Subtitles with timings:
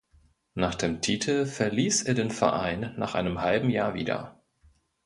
[0.55, 4.41] Nach dem Titel verließ er den Verein nach einem halben Jahr wieder.